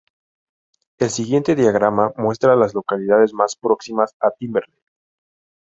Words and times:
El 0.97 1.11
siguiente 1.11 1.53
diagrama 1.53 2.11
muestra 2.17 2.53
a 2.53 2.55
las 2.55 2.73
localidades 2.73 3.35
más 3.35 3.55
próximas 3.55 4.15
a 4.19 4.31
Timberlake. 4.31 4.81